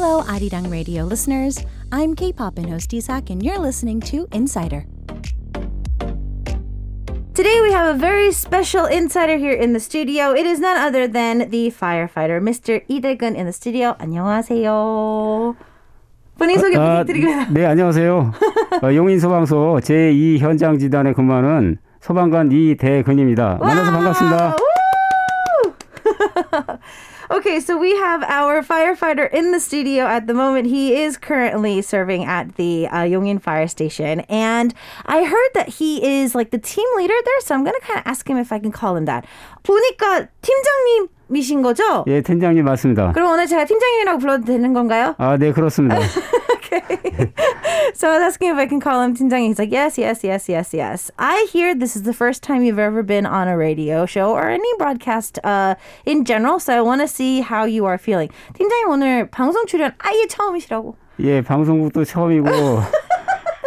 [0.00, 1.60] Hello, Arirang Radio listeners.
[1.92, 4.86] I'm K-pop and host Isak, and you're listening to Insider.
[7.34, 10.32] Today we have a very special insider here in the studio.
[10.32, 12.80] It is none other than the firefighter, Mr.
[12.88, 13.94] 이대근 in the studio.
[13.98, 15.54] 안녕하세요.
[16.38, 17.52] 본인 소개 아, 부탁드리겠습니다.
[17.52, 18.32] 네, 안녕하세요.
[18.82, 23.58] 어, 용인소방서 제2 현장 지단에 근무하는 소방관 이대근입니다.
[23.60, 24.56] 만나서 반갑습니다.
[27.30, 27.36] Woo!
[27.36, 30.66] okay, so we have our firefighter in the studio at the moment.
[30.66, 34.74] He is currently serving at the uh, Yongin Fire Station, and
[35.06, 37.40] I heard that he is like the team leader there.
[37.40, 39.24] So I'm gonna kind of ask him if I can call him that.
[39.64, 42.04] 보니까 팀장님이신 거죠?
[42.06, 43.12] 예, 팀장님 맞습니다.
[43.12, 45.14] 그럼 오늘 제가 팀장님이라고 불러도 되는 건가요?
[45.18, 45.98] 아, 네, 그렇습니다.
[46.71, 47.33] okay.
[47.93, 49.47] so I was asking if I can call him 팀장님.
[49.47, 51.11] He's like, yes, yes, yes, yes, yes.
[51.19, 54.49] I hear this is the first time you've ever been on a radio show or
[54.49, 56.59] any broadcast uh, in general.
[56.59, 58.29] So I want to see how you are feeling.
[58.53, 60.95] 팀장님 오늘 방송 출연 아예 처음이시라고.
[61.19, 62.49] 예, 방송국도 처음이고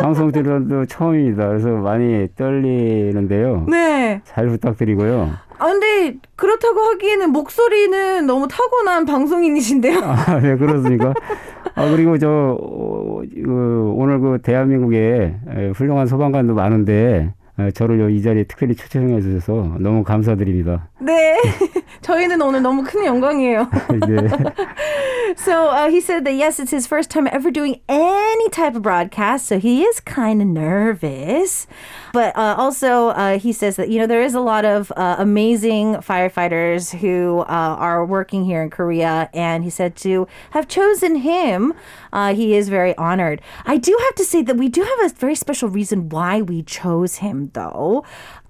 [0.00, 1.48] 방송 출연도 처음입니다.
[1.48, 3.66] 그래서 많이 떨리는데요.
[3.68, 4.20] 네.
[4.24, 5.30] 잘 부탁드리고요.
[5.58, 10.00] 아 근데 그렇다고 하기에는 목소리는 너무 타고난 방송인이신데요.
[10.02, 11.14] 아, 네, 그렇습니까?
[11.74, 18.09] 아, 그리고 저, 어, 그, 오늘 그 대한민국에 에, 훌륭한 소방관도 많은데, 에, 저를 요
[18.09, 20.89] 이 자리에 특별히 초청해 주셔서 너무 감사드립니다.
[21.01, 21.37] 네.
[22.01, 23.67] 저희는 오늘 너무 큰 영광이에요.
[24.07, 24.53] 네.
[25.37, 28.81] So uh, he said that yes, it's his first time ever doing any type of
[28.81, 31.67] broadcast, so he is kind of nervous.
[32.13, 35.17] But uh, also, uh, he says that you know there is a lot of uh,
[35.19, 41.17] amazing firefighters who uh, are working here in Korea, and he said to have chosen
[41.17, 41.73] him,
[42.11, 43.39] uh, he is very honored.
[43.67, 46.63] I do have to say that we do have a very special reason why we
[46.63, 48.04] chose him, 岛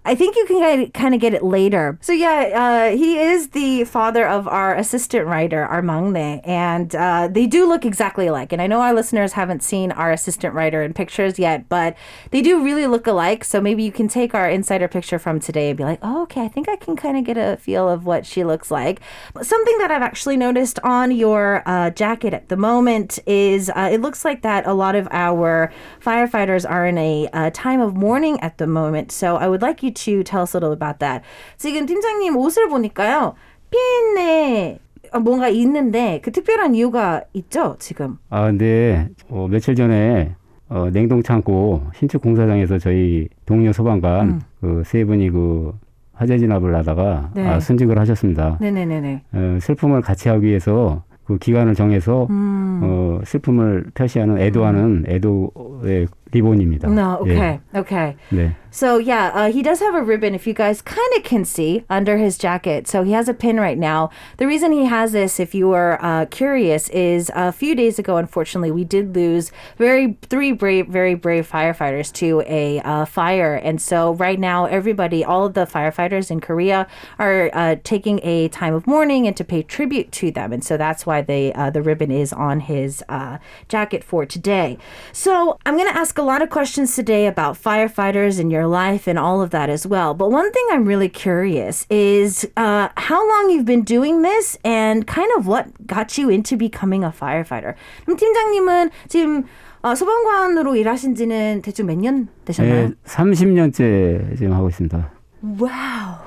[0.07, 1.99] I think you can kind of get it later.
[2.03, 7.47] So yeah, uh, he is the father of our assistant writer, maknae, and uh, they
[7.47, 8.53] do look exactly alike.
[8.53, 11.97] And I know our listeners haven't seen our assistant writer in pictures yet, but
[12.33, 13.45] they do really look alike.
[13.45, 16.43] So maybe you can take our insider picture from today and be like, oh, okay,
[16.43, 19.01] I think I can kind of get a feel of what she looks like.
[19.41, 24.03] Something that I've actually noticed on your uh, jacket at the moment is uh, it
[24.03, 28.39] looks like that a lot of our firefighters are in a uh, time of mourning
[28.41, 29.11] at the moment.
[29.11, 31.25] So I would like you to tell us a little about that.
[31.57, 33.35] 지금 팀장님 옷을 보니까요.
[33.71, 34.79] 핀에
[35.23, 38.19] 뭔가 있는데 그 특별한 이유가 있죠, 지금.
[38.31, 40.35] 아, 근데 어, 며칠 전에
[40.69, 45.73] 어, 냉동 창고 신축 공사장에서 저희 동료 소방관 그세 분이 그
[46.15, 47.47] 화재 진압을 하다가 네.
[47.47, 48.59] 아, 순직을 하셨습니다.
[48.61, 49.23] 네네네네.
[49.33, 52.81] 어, 슬픔을 같이 하기 위해서 그 기간을 정해서 음.
[52.83, 56.88] 어, 슬픔을 표시하는 애도하는 애도의 리본입니다.
[56.90, 58.16] No, 예, okay, okay.
[58.32, 58.56] 네.
[58.72, 60.36] So yeah, uh, he does have a ribbon.
[60.36, 63.60] If you guys kind of can see under his jacket, so he has a pin
[63.60, 64.12] right now.
[64.38, 68.18] The reason he has this, if you were uh, curious, is a few days ago.
[68.18, 73.82] Unfortunately, we did lose very three brave, very brave firefighters to a uh, fire, and
[73.82, 76.86] so right now, everybody, all of the firefighters in Korea,
[77.18, 80.78] are uh, taking a time of mourning and to pay tribute to them, and so
[80.78, 84.78] that's why they uh, the ribbon is on his uh, jacket for today.
[85.12, 89.08] So I'm going to ask a lot of questions today about firefighters and your life
[89.08, 90.14] and all of that as well.
[90.14, 95.06] But one thing I'm really curious is uh, how long you've been doing this and
[95.06, 97.76] kind of what got you into becoming a firefighter.
[98.06, 99.44] 그럼 팀장님은 지금
[99.82, 102.90] 어, 소방관으로 일하신 지는 대충 몇 년 되셨나요?
[102.90, 105.12] 네, 30년째 지금 하고 있습니다.
[105.44, 106.20] Wow.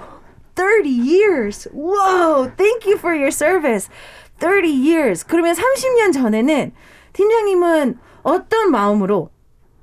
[0.55, 1.67] 30 years.
[1.73, 2.51] Whoa.
[2.57, 3.89] Thank you for your service.
[4.39, 5.25] 30 years.
[5.25, 6.73] 그러면 30년 전에는
[7.13, 9.31] 팀장님은 어떤 마음으로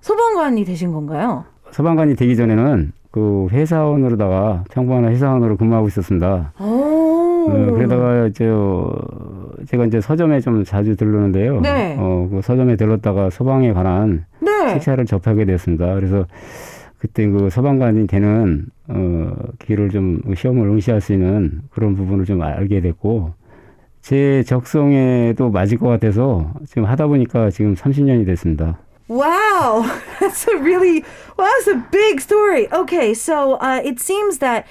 [0.05, 1.47] 소방관이 되신 건가요?
[1.71, 6.53] 소방관이 되기 전에는 그 회사원으로다가 평범한 회사원으로 근무하고 있었습니다.
[6.61, 7.47] 오.
[7.49, 8.93] 어, 그러다가 저
[9.67, 11.63] 제가 이제 서점에 좀 자주 들르는데요.
[11.63, 11.97] 네.
[11.99, 14.75] 어, 그 서점에 들렀다가 소방에 관한 네.
[14.75, 15.95] 책자를 접하게 됐습니다.
[15.95, 16.27] 그래서
[16.99, 22.83] 그때 그 소방관이 되는 어, 길을 좀 시험을 응시할 수 있는 그런 부분을 좀 알게
[22.83, 23.33] 됐고
[24.03, 28.77] 제 적성에도 맞을 것 같아서 지금 하다 보니까 지금 30년이 됐습니다.
[29.09, 31.05] Wow, that's a really
[31.37, 32.71] well, that's a big story.
[32.73, 34.67] Okay, so uh, it seems that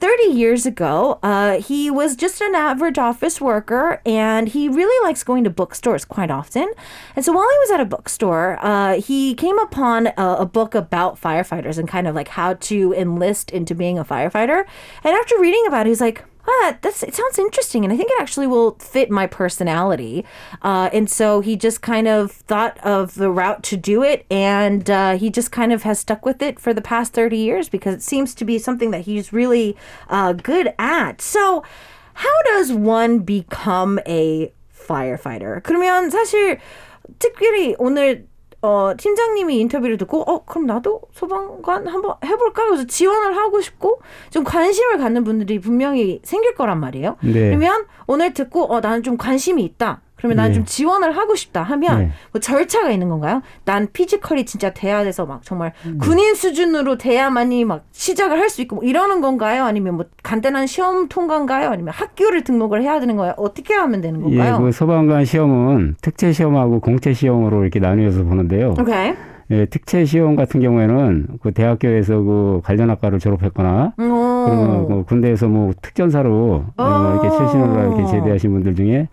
[0.00, 5.24] 30 years ago, uh, he was just an average office worker and he really likes
[5.24, 6.72] going to bookstores quite often.
[7.16, 10.76] And so while he was at a bookstore, uh, he came upon a, a book
[10.76, 14.64] about firefighters and kind of like how to enlist into being a firefighter.
[15.02, 18.11] And after reading about it, he's like, ah, that's it sounds interesting, and I think
[18.11, 20.25] it actually will fit my personality.
[20.61, 24.89] Uh, and so he just kind of thought of the route to do it, and
[24.89, 27.95] uh, he just kind of has stuck with it for the past thirty years because
[27.95, 29.75] it seems to be something that he's really
[30.09, 31.21] uh, good at.
[31.21, 31.63] So,
[32.15, 35.61] how does one become a firefighter.
[35.63, 36.59] 그러면 사실
[37.19, 38.27] 특별히 오늘
[38.60, 42.66] 어, 팀장님이 인터뷰를 듣고, 어, 그럼 나도 소방관 한번 해볼까?
[42.66, 44.00] 그래서 지원을 하고 싶고,
[44.30, 47.16] 좀 관심을 갖는 분들이 분명히 생길 거란 말이에요.
[47.22, 47.32] 네.
[47.32, 50.00] 그러면 오늘 듣고, 어, 나는 좀 관심이 있다.
[50.18, 50.54] 그러면 나는 네.
[50.56, 52.10] 좀 지원을 하고 싶다 하면 네.
[52.32, 53.40] 뭐 절차가 있는 건가요?
[53.64, 55.98] 난 피지컬이 진짜 돼야 돼서 막 정말 음.
[55.98, 59.64] 군인 수준으로 돼야만이 막 시작을 할 수 있고 뭐 이러는 건가요?
[59.64, 61.68] 아니면 뭐 간단한 시험 통과인가요?
[61.68, 63.34] 아니면 학교를 등록을 해야 되는 거예요?
[63.36, 64.58] 어떻게 하면 되는 예, 건가요?
[64.58, 68.74] 그 소방관 시험은 특채 시험하고 공채 시험으로 이렇게 나누어서 보는데요.
[68.80, 69.12] 오케이.
[69.50, 74.86] 예, 특채 시험 같은 경우에는 그 대학교에서 그 관련 학과를 졸업했거나 그러면 오.
[74.88, 77.38] 그 군대에서 뭐 특전사로 어, 이렇게 어.
[77.38, 79.08] 출신으로 이렇게 제대하신 분들 중에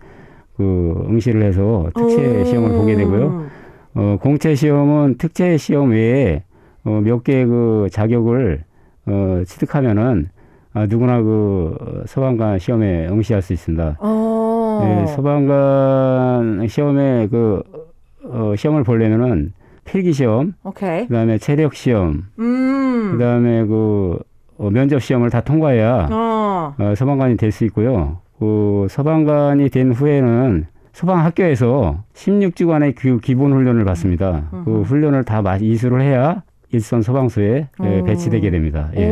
[0.56, 2.44] 그 응시를 해서 특채 오.
[2.44, 3.46] 시험을 보게 되고요.
[3.94, 6.42] 어, 공채 시험은 특채 시험 외에
[6.84, 8.62] 어, 몇개그 자격을
[9.06, 10.28] 어, 취득하면은
[10.72, 13.96] 아, 누구나 그 어, 소방관 시험에 응시할 수 있습니다.
[14.00, 15.02] 어.
[15.02, 17.62] 예, 소방관 시험에 그
[18.24, 19.52] 어, 시험을 보려면은
[19.84, 21.06] 필기 시험, 오케이.
[21.06, 23.12] 그다음에 체력 시험, 음.
[23.12, 24.18] 그다음에 그
[24.58, 26.74] 어, 면접 시험을 다 통과해야 어.
[26.78, 28.18] 어, 소방관이 될 수 있고요.
[28.38, 34.48] 그 소방관이 된 후에는 소방학교에서 16주간의 그 기본 훈련을 받습니다.
[34.64, 36.42] 그 훈련을 다 마- 이수를 해야
[36.72, 38.90] 일선 소방서에 예, 배치되게 됩니다.
[38.96, 39.10] 예.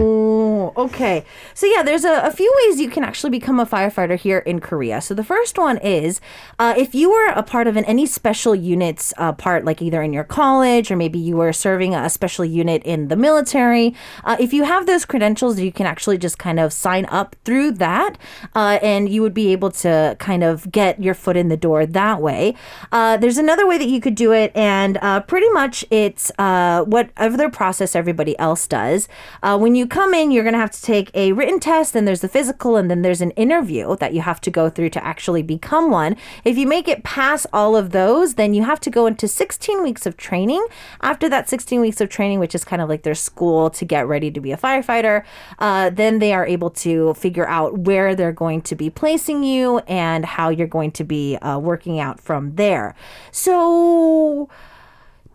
[0.64, 1.24] Oh, okay.
[1.52, 4.60] So yeah, there's a, a few ways you can actually become a firefighter here in
[4.60, 5.00] Korea.
[5.00, 6.20] So the first one is
[6.58, 10.02] uh, if you were a part of an any special units uh, part, like either
[10.02, 13.94] in your college or maybe you were serving a special unit in the military.
[14.24, 17.72] Uh, if you have those credentials, you can actually just kind of sign up through
[17.72, 18.16] that,
[18.54, 21.84] uh, and you would be able to kind of get your foot in the door
[21.84, 22.54] that way.
[22.90, 27.50] Uh, there's another way that you could do it, and uh, pretty much it's whatever
[27.50, 29.08] process everybody else does.
[29.42, 32.20] When you come in, you're going to have to take a written test, then there's
[32.20, 35.42] the physical, and then there's an interview that you have to go through to actually
[35.42, 36.16] become one.
[36.44, 39.82] If you make it past all of those, then you have to go into 16
[39.82, 40.64] weeks of training.
[41.00, 44.06] After that 16 weeks of training, which is kind of like their school to get
[44.06, 45.24] ready to be a firefighter,
[45.58, 49.78] uh, then they are able to figure out where they're going to be placing you
[49.86, 52.94] and how you're going to be uh, working out from there.
[53.30, 54.48] So.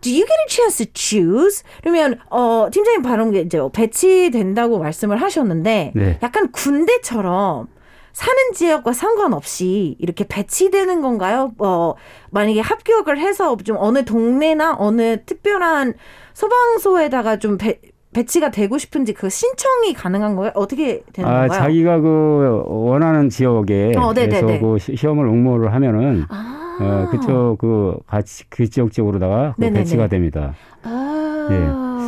[0.00, 1.62] Do you get a chance to choose?
[1.82, 6.18] 그러면 어 팀장님 발언 이제 배치된다고 말씀을 하셨는데 네.
[6.22, 7.68] 약간 군대처럼
[8.12, 11.52] 사는 지역과 상관없이 이렇게 배치되는 건가요?
[11.58, 11.94] 어
[12.30, 15.94] 만약에 합격을 해서 좀 어느 동네나 어느 특별한
[16.34, 17.78] 소방서에다가 좀 배,
[18.12, 20.52] 배치가 되고 싶은지 그 신청이 가능한 거예요?
[20.54, 21.60] 어떻게 되는 아, 건가요?
[21.60, 24.58] 자기가 그 원하는 지역에 어, 네네네.
[24.60, 26.69] 서그 시- 시험을 응모를 하면은 아.
[26.80, 29.70] 어, 그쪽 그 같이 그 지역 지역으로다가 그.
[29.70, 30.54] 배치가 됩니다.
[30.82, 32.00] 아.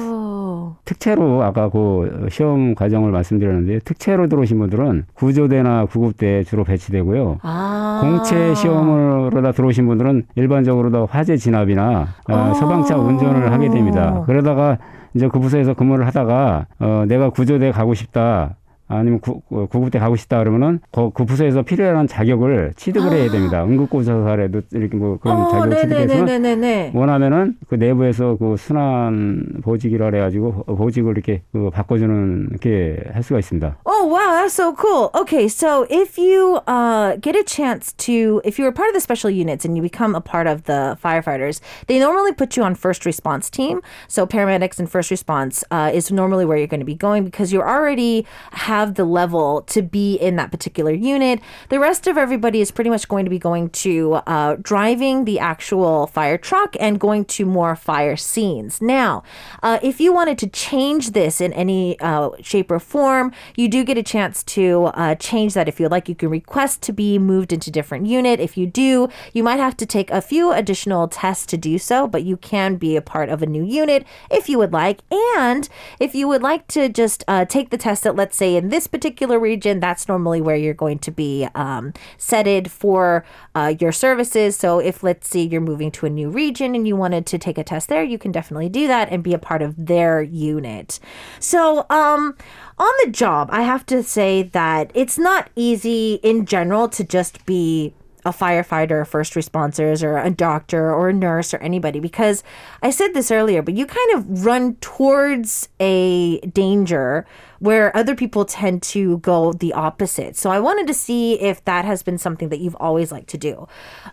[0.84, 7.38] 특채로 아까 그 시험 과정을 말씀드렸는데 특채로 들어오신 분들은 구조대나 구급대에 주로 배치되고요.
[7.42, 8.00] 아.
[8.02, 12.54] 공채 시험으로다 들어오신 분들은 일반적으로 다 화재 진압이나 어, 아.
[12.54, 14.22] 소방차 운전을 하게 됩니다.
[14.26, 14.78] 그러다가
[15.14, 18.56] 이제 그 부서에서 근무를 하다가 어, 내가 구조대 가고 싶다.
[18.98, 23.64] 아니면 구, 어, 구급대 가고 싶다 그러면은 그, 그 부서에서 필요한 자격을 취득을 해야 됩니다.
[23.64, 26.92] 응급구조사라도 이렇게 뭐 그런 어, 자격을 취득해서 네네네네네.
[26.94, 33.76] 원하면은 그 내부에서 그 순환 보직이라 그래가지고 보직을 이렇게 그 바꿔주는 이렇게 할 수가 있습니다.
[33.84, 35.10] Oh wow, that's so cool.
[35.14, 39.00] Okay, so if you uh, get a chance to, if you were part of the
[39.00, 42.74] special units and you become a part of the firefighters, they normally put you on
[42.74, 43.80] first response team.
[44.08, 47.52] So paramedics and first response uh, is normally where you're going to be going because
[47.52, 51.40] you already have the level to be in that particular unit.
[51.68, 55.38] The rest of everybody is pretty much going to be going to uh, driving the
[55.38, 58.80] actual fire truck and going to more fire scenes.
[58.80, 59.22] Now,
[59.62, 63.84] uh, if you wanted to change this in any uh, shape or form, you do
[63.84, 66.08] get a chance to uh, change that if you'd like.
[66.08, 68.40] You can request to be moved into different unit.
[68.40, 72.06] If you do, you might have to take a few additional tests to do so,
[72.06, 75.00] but you can be a part of a new unit if you would like.
[75.10, 75.68] And
[76.00, 78.86] if you would like to just uh, take the test at, let's say, in this
[78.86, 83.24] particular region, that's normally where you're going to be um, setted for
[83.54, 84.56] uh, your services.
[84.56, 87.58] So if, let's say, you're moving to a new region and you wanted to take
[87.58, 90.98] a test there, you can definitely do that and be a part of their unit.
[91.38, 92.36] So, um,
[92.78, 97.44] on the job, I have to say that it's not easy in general to just
[97.46, 102.44] be a firefighter, first responders, or a doctor or a nurse or anybody because
[102.82, 107.26] I said this earlier, but you kind of run towards a danger
[107.61, 110.37] where other people tend to go the opposite.
[110.37, 113.37] So I wanted to see if that has been something that you've always liked to
[113.37, 113.67] do.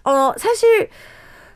[0.05, 0.89] 어, 사실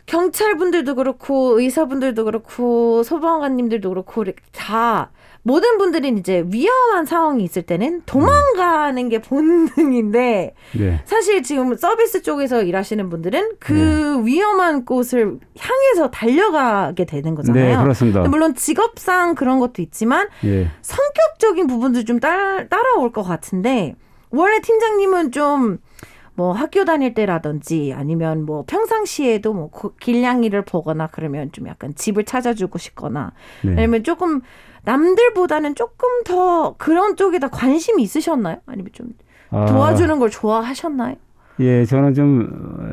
[0.06, 5.10] 경찰분들도 그렇고 의사분들도 그렇고 소방관님들도 그렇고 이렇게 다
[5.43, 11.01] 모든 분들이 이제 위험한 상황이 있을 때는 도망가는 게 본능인데 네.
[11.05, 17.77] 사실 지금 서비스 쪽에서 일하시는 분들은 그 위험한 곳을 향해서 달려가게 되는 거잖아요.
[17.77, 18.21] 네, 그렇습니다.
[18.21, 20.69] 물론 직업상 그런 것도 있지만 예.
[20.81, 23.95] 성격적인 부분도 좀 따, 따라올 것 같은데
[24.29, 25.77] 원래 팀장님은 좀
[26.35, 32.25] 뭐 학교 다닐 때라든지 아니면 뭐 평상시에도 뭐 고- 길냥이를 보거나 그러면 좀 약간 집을
[32.25, 33.31] 찾아주고 싶거나
[33.63, 33.73] 네.
[33.77, 34.41] 아니면 조금
[34.83, 38.57] 남들보다는 조금 더 그런 쪽에 다 관심이 있으셨나요?
[38.65, 39.09] 아니면 좀
[39.51, 41.15] 아, 도와주는 걸 좋아하셨나요?
[41.59, 42.49] 예, 저는 좀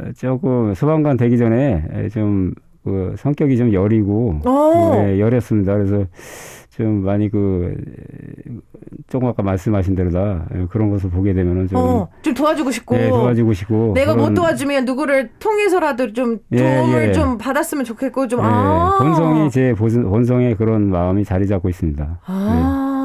[0.08, 4.94] 어, 조금 소방관 되기 전에 좀 그 성격이 좀 여리고 오.
[5.04, 5.74] 예, 여렸습니다.
[5.76, 6.06] 그래서
[6.80, 7.74] 좀 많이 그
[9.08, 13.08] 조금 아까 말씀하신 대로다 예, 그런 것을 보게 되면은 좀 어, 좀 도와주고 싶고 예,
[13.10, 17.12] 도와주고 싶고 내가 못 도와주면 누구를 통해서라도 좀 예, 도움을 예.
[17.12, 18.96] 좀 받았으면 좋겠고 좀 예, 아.
[18.98, 22.20] 본성이 제 본- 본성의 그런 마음이 자리 잡고 있습니다.
[22.26, 22.99] Ah, oh,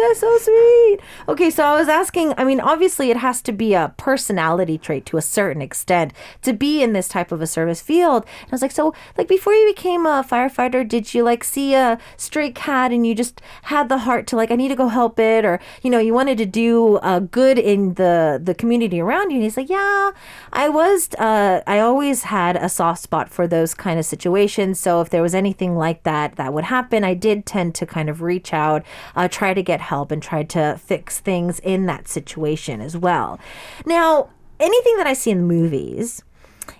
[0.00, 0.98] that's so sweet.
[1.28, 5.06] Okay, so I was asking, I mean, obviously it has to be a personality trait
[5.06, 8.24] to a certain extent to be in this type of a service field.
[8.42, 11.74] And I was like, so like before you became a firefighter, did you like see
[11.74, 14.88] a stray cat and you just had the heart to like, I need to go
[14.88, 19.00] help it, or you know, you wanted to do uh, good in the the community
[19.00, 19.36] around you?
[19.36, 20.10] And he's like, yeah,
[20.52, 21.08] I was.
[21.18, 24.78] Uh, I always had a soft spot for those kind of situations.
[24.80, 28.08] So if there was anything like that that would happen, I did tend to kind
[28.08, 32.07] of reach out, uh, try to get help, and try to fix things in that
[32.07, 33.39] situation as well.
[33.85, 36.23] Now, anything that I see in movies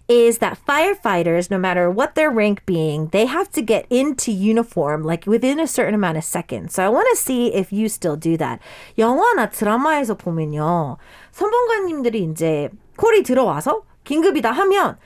[0.08, 5.04] is that firefighters, no matter what their rank being, they have to get into uniform
[5.04, 6.74] like within a certain amount of seconds.
[6.76, 8.60] So I want to see if you still do that.
[8.98, 10.98] 영화나 드라마에서 보면요.
[11.32, 14.98] 선봉관님들이 이제 콜이 들어와서 긴급이다 하면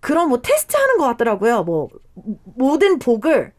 [0.00, 1.64] 그런 뭐 테스트 하는 것 같더라고요.
[1.64, 1.88] 뭐
[2.56, 3.52] 모든 복을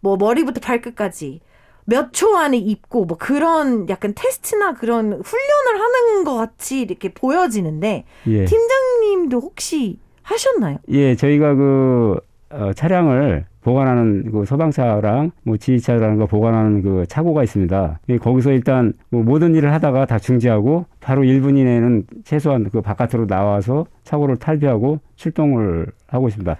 [0.00, 1.40] 뭐 머리부터 발끝까지
[1.89, 8.05] 몇 초 안에 입고 뭐 그런 약간 테스트나 그런 훈련을 하는 것 같이 이렇게 보여지는데
[8.27, 8.45] 예.
[8.45, 10.77] 팀장님도 혹시 하셨나요?
[10.89, 12.19] 예, 저희가 그
[12.51, 17.99] 어, 차량을 보관하는 그 소방차랑 뭐 지휘차라는 거 보관하는 그 차고가 있습니다.
[18.09, 23.27] 예, 거기서 일단 뭐 모든 일을 하다가 다 중지하고 바로 1분 이내에는 최소한 그 바깥으로
[23.27, 26.55] 나와서 차고를 탈피하고 출동을 하고 있습니다.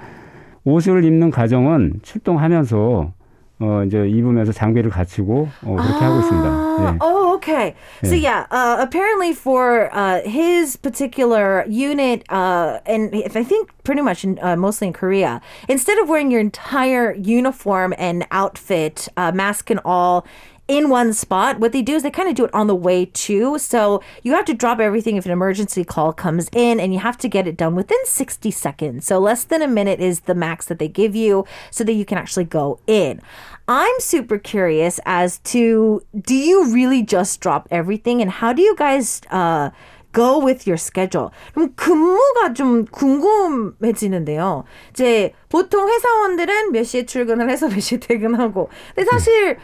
[0.65, 3.13] 옷을 입는 과정은 출동하면서
[3.60, 6.48] 어 이제 입으면서 장비를 갖추고 어, 그렇게 하고 있습니다.
[6.48, 6.98] Ah, 예.
[7.00, 7.74] Oh, okay.
[8.02, 14.02] So yeah, uh, apparently for uh, his particular unit, uh, and if I think pretty
[14.02, 19.30] much in, uh, mostly in Korea, instead of wearing your entire uniform and outfit, uh,
[19.30, 20.26] mask and all.
[20.68, 23.04] In one spot, what they do is they kind of do it on the way
[23.04, 23.58] too.
[23.58, 27.18] So you have to drop everything if an emergency call comes in, and you have
[27.18, 29.04] to get it done within 60 seconds.
[29.04, 32.06] So less than a minute is the max that they give you so that you
[32.06, 33.20] can actually go in.
[33.68, 38.74] I'm super curious as to do you really just drop everything and how do you
[38.74, 39.68] guys uh,
[40.12, 41.30] go with your schedule?
[41.54, 44.64] 그럼 근무가 좀 궁금해지는데요.
[44.90, 48.70] 이제 보통 회사원들은 몇 시에 출근을 해서 몇 시에 퇴근하고.
[48.94, 49.58] 근데 사실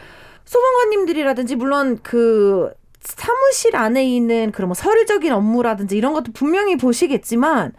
[0.46, 7.72] 소방관님들이라든지 물론 그 사무실 안에 있는 그런 뭐 서류적인 업무라든지 이런 것도 분명히 보시겠지만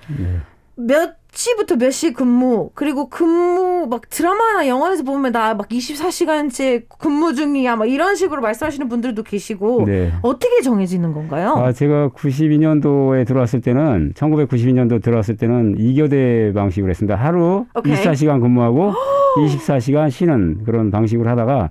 [0.76, 7.34] 몇 시부터 몇 시 근무 그리고 근무 막 드라마나 영화에서 보면 나 막 24시간째 근무
[7.36, 10.12] 중이야 막 이런 식으로 말씀하시는 분들도 계시고 네.
[10.22, 11.56] 어떻게 정해지는 건가요?
[11.58, 17.16] 아, 제가 92년도에 들어왔을 때는 1992년도 들어왔을 때는 2교대 방식으로 했습니다.
[17.16, 17.94] 하루 오케이.
[17.94, 18.94] 24시간 근무하고
[19.38, 21.70] 24시간 쉬는 그런 방식으로 하다가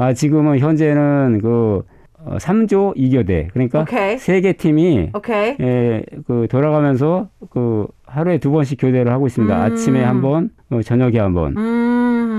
[0.00, 1.82] 아, 지금은 현재는 그
[2.24, 3.48] 어, 3조 2교대.
[3.52, 3.80] 그러니까.
[4.18, 5.56] 세 개 팀이 오케이.
[5.60, 9.54] 예, 그 돌아가면서 그 하루에 두 번씩 교대를 하고 있습니다.
[9.54, 9.60] 음.
[9.62, 11.54] 아침에 한 번, 어, 저녁에 한 번.
[11.56, 11.89] 음.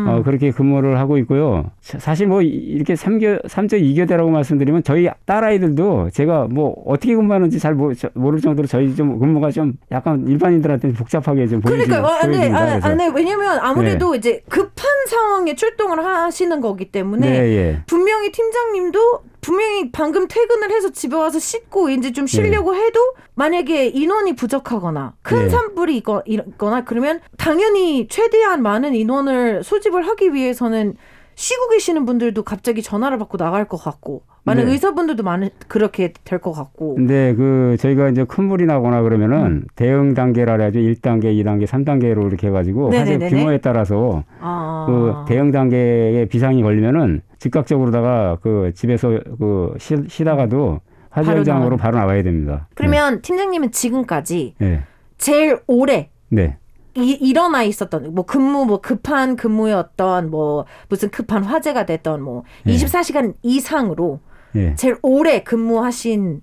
[0.07, 1.71] 어, 그렇게 근무를 하고 있고요.
[1.81, 7.91] 사- 사실 뭐 이- 이렇게 삼교삼조이교대라고 말씀드리면 저희 딸아이들도 제가 뭐 어떻게 근무하는지 잘 모,
[8.13, 12.51] 모를 정도로 저희 좀 근무가 좀 약간 일반인들한테 복잡하게 좀 그러니까 어, 네.
[12.51, 12.79] 아.
[12.81, 17.79] 아, 네, 왜냐면 아무래도 이제 급한 상황에 출동을 하시는 거기 때문에 네, 예.
[17.87, 18.99] 분명히 팀장님도
[19.41, 22.99] 분명히 방금 퇴근을 해서 집에 와서 씻고 이제 좀 쉬려고 해도
[23.35, 25.49] 만약에 인원이 부족하거나 큰 네.
[25.49, 30.95] 산불이 있거- 있거나 그러면 당연히 최대한 많은 인원을 소집을 하기 위해서는
[31.35, 34.71] 쉬고 계시는 분들도 갑자기 전화를 받고 나갈 것 같고 많은 네.
[34.71, 39.65] 의사분들도 많은 그렇게 될 것 같고 근데 그 저희가 이제 큰 물이 나거나 그러면은 음.
[39.75, 40.79] 대응 단계라 해야죠.
[40.79, 43.29] 1단계, 2단계, 3단계로 이렇게 해가지고 화재 네네네네.
[43.29, 44.85] 규모에 따라서 아.
[44.87, 50.79] 그 대응 단계에 비상이 걸리면은 즉각적으로다가 그 집에서 그 쉬, 쉬다가도
[51.09, 51.77] 화재 바로 현장으로.
[51.77, 52.67] 바로 나와야 됩니다.
[52.75, 54.83] 그러면 팀장님은 지금까지 네.
[55.17, 56.57] 제일 오래 네.
[56.95, 62.73] 이, 일어나 있었던 뭐 근무 뭐 급한 근무였던 뭐 무슨 급한 화재가 됐던 뭐 예.
[62.75, 64.19] 24시간 이상으로
[64.55, 64.75] 예.
[64.75, 66.41] 제일 오래 근무하신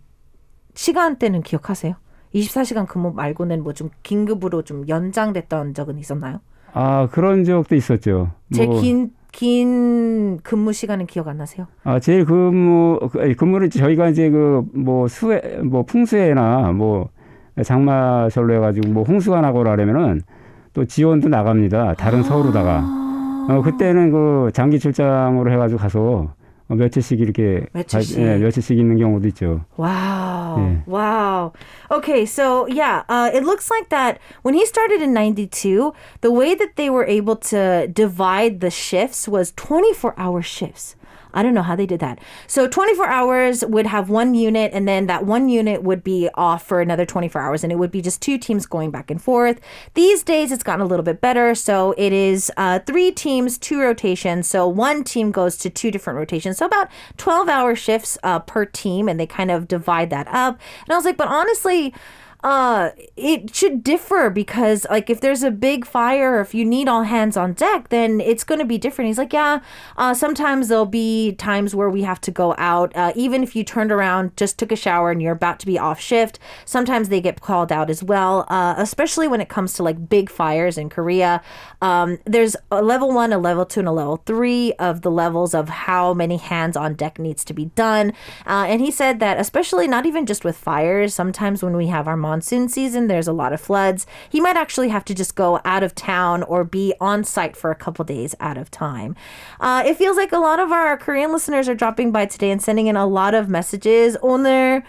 [0.75, 1.95] 시간대는 기억하세요?
[2.35, 6.41] 24시간 근무 말고는 뭐 좀 긴급으로 좀 연장됐던 적은 있었나요?
[6.73, 8.33] 아 그런 적도 있었죠.
[8.53, 8.81] 제일 뭐,
[9.33, 11.67] 긴, 긴 근무 시간은 기억 안 나세요?
[11.85, 17.09] 아 제일 근무 그, 근무를 저희가 이제 그 뭐 수해 뭐 풍수해나 뭐
[17.63, 20.23] 장마절로 해가지고 뭐 홍수가 나고 그러려면은
[20.73, 21.95] 또 지원도 나갑니다.
[21.95, 22.81] 다른 서울로다가.
[22.85, 23.47] 아.
[23.51, 26.35] 어 그때는 그 장기 출장으로 해가지고 가서 어,
[26.70, 28.18] 며칠씩 이렇게 며칠씩.
[28.18, 29.66] 가- 예, 며칠씩 있는 경우도 있죠.
[29.78, 30.58] Wow.
[30.58, 30.82] Yeah.
[30.88, 31.54] Wow.
[31.92, 36.56] Okay, so yeah, uh, it looks like that when he started in 92, the way
[36.56, 40.96] that they were able to divide the shifts was 24 hour shifts.
[41.35, 42.19] I don't know how they did that.
[42.47, 46.67] So 24 hours would have one unit, and then that one unit would be off
[46.67, 49.61] for another 24 hours, and it would be just two teams going back and forth.
[49.95, 51.55] These days, it's gotten a little bit better.
[51.55, 54.47] So it is uh, three teams, two rotations.
[54.47, 56.59] So one team goes to two different rotations.
[56.59, 60.59] So about 12 hour shifts uh, per team, and they kind of divide that up.
[60.85, 61.95] And I was like, but honestly,
[62.45, 67.03] uh it should differ because like if there's a big fire if you need all
[67.03, 69.09] hands on deck then it's going to be different.
[69.09, 69.61] He's like yeah
[69.97, 73.65] uh sometimes there'll be times where we have to go out uh, even if you
[73.65, 77.21] turned around just took a shower and you're about to be off shift sometimes they
[77.21, 80.89] get called out as well uh especially when it comes to like big fires in
[80.89, 81.43] korea.
[81.83, 85.55] Um there's a level one a level two and a level three of the levels
[85.55, 88.13] of how many hands on deck needs to be done
[88.47, 92.07] uh, and he said that especially not even just with fires sometimes when we have
[92.07, 95.60] our monsoon season there's a lot of floods he might actually have to just go
[95.66, 99.16] out of town or be on site for a couple days at a time
[99.60, 102.62] uh, it feels like a lot of our korean listeners are dropping by today and
[102.62, 104.84] sending in a lot of messages 오늘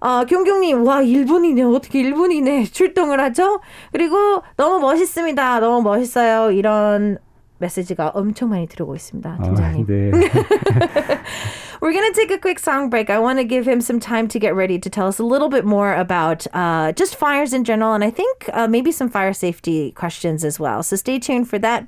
[0.00, 1.62] 아, 경경님, 와, 일본이네.
[1.62, 2.64] 어떻게 일본이네.
[2.64, 3.62] 출동을 하죠?
[3.90, 5.60] 그리고 너무 멋있습니다.
[5.60, 6.50] 너무 멋있어요.
[6.50, 7.16] 이런
[7.58, 9.38] 메시지가 엄청 많이 들어오고 있습니다.
[9.38, 9.86] 아, 팀장님.
[9.86, 10.10] 네.
[11.80, 13.10] We're going to take a quick song break.
[13.10, 15.48] I want to give him some time to get ready to tell us a little
[15.50, 19.34] bit more about uh, just fires in general, and I think uh, maybe some fire
[19.34, 20.82] safety questions as well.
[20.82, 21.86] So stay tuned for that.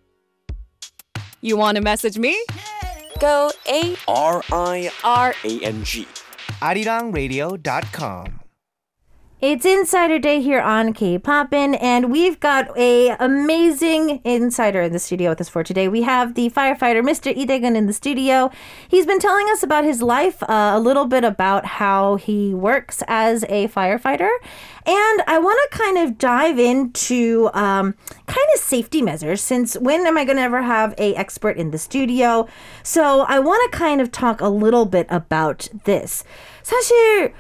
[1.40, 2.37] You want to message me?
[3.20, 6.06] Go A R I R A N G.
[6.61, 8.39] arirangradio.com.
[9.42, 15.28] It's Insider Day here on K-Poppin', and we've got a amazing insider in the studio
[15.28, 15.88] with us for today.
[15.88, 17.37] We have the firefighter, Mr.
[17.37, 18.50] Idegan, in the studio.
[18.88, 23.02] He's been telling us about his life, uh, a little bit about how he works
[23.09, 24.30] as a firefighter,
[24.87, 27.94] and I want to kind of dive into um,
[28.26, 29.42] kind of safety measures.
[29.42, 32.48] Since when am I going to ever have a expert in the studio?
[32.82, 36.24] So I want to kind of talk a little bit about this.
[36.64, 37.35] 사실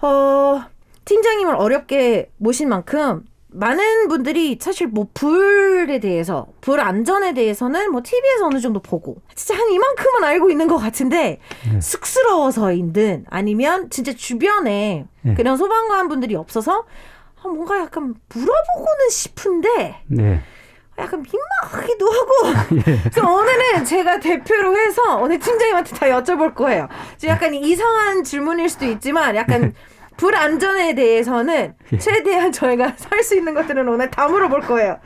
[0.00, 0.72] 어.
[1.09, 8.45] 팀장님을 어렵게 모신 만큼 많은 분들이 사실 뭐 불에 대해서 불 안전에 대해서는 뭐 TV에서
[8.45, 11.39] 어느 정도 보고 진짜 한 이만큼은 알고 있는 것 같은데
[11.81, 16.85] 쑥스러워서인든 아니면 진짜 주변에 그런 소방관 분들이 없어서
[17.41, 20.41] 아, 뭔가 약간 물어보고는 싶은데 네.
[20.99, 22.31] 약간 민망하기도 하고
[22.83, 26.87] 그래서 오늘은 제가 대표로 해서 오늘 팀장님한테 다 여쭤볼 거예요.
[27.25, 29.73] 약간 이상한 질문일 수도 있지만 약간
[30.19, 34.97] 불 안전에 대해서는 최대한 저희가 살 수 있는 것들은 오늘 다 물어볼 거예요.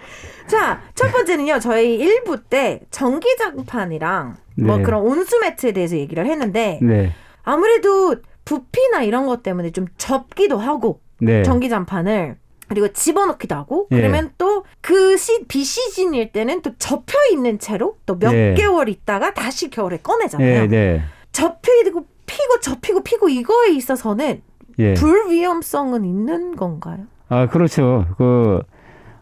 [0.47, 1.60] 자, 첫 번째는요.
[1.60, 4.84] 저희 1부 때 전기장판이랑 뭐 네.
[4.84, 7.12] 그런 온수 매트에 대해서 얘기를 했는데 네.
[7.43, 11.43] 아무래도 부피나 이런 것 때문에 좀 접기도 하고 네.
[11.43, 13.97] 전기장판을 그리고 집어넣기도 하고 예.
[13.97, 15.15] 그러면 또그
[15.47, 18.54] 비시즌일 때는 또 접혀 있는 채로 또몇 예.
[18.58, 20.62] 개월 있다가 다시 겨울에 꺼내잖아요.
[20.62, 21.02] 네, 네.
[21.32, 24.41] 접히고 피고 접히고 피고 이거에 있어서는
[24.79, 24.93] 예.
[24.95, 26.99] 불 위험성은 있는 건가요?
[27.29, 28.05] 아, 그렇죠.
[28.17, 28.62] 그,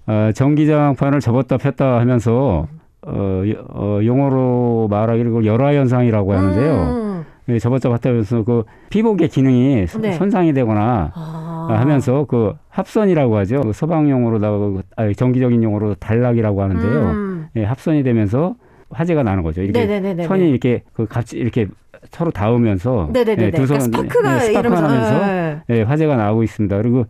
[0.07, 2.67] 어, 전기장판을 접었다 폈다 하면서,
[3.05, 6.73] 어, 여- 어, 용어로 말하기를 열화 현상이라고 하는데요.
[6.73, 7.25] 음.
[7.49, 10.13] 예, 접었다 폈다 하면서 그 피복의 기능이 소- 네.
[10.13, 11.67] 손상이 되거나 아.
[11.69, 13.61] 하면서 그 합선이라고 하죠.
[13.61, 16.99] 그 소방용으로다가 그- 아니, 전기적인 용어로 단락이라고 하는데요.
[17.11, 17.47] 음.
[17.55, 18.55] 예, 합선이 되면서
[18.91, 19.61] 화재가 나는 거죠.
[19.61, 20.27] 이렇게 네네네네네.
[20.27, 21.67] 선이 이렇게 그 같이 이렇게
[22.09, 23.47] 서로 닿으면서 네네네네.
[23.47, 25.77] 예, 두 그러니까 손, 스파크가 예, 스파크가 이러면서 나면서 예.
[25.77, 26.77] 예, 화재가 나오고 있습니다.
[26.77, 27.05] 그리고